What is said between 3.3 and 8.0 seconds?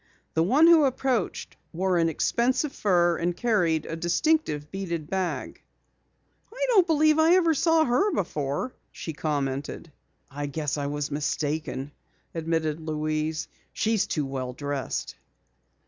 carried a distinctive beaded bag. "I don't believe I ever saw